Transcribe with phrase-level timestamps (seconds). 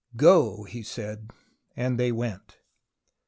[0.31, 1.29] "Go," he said,
[1.77, 2.57] and they went.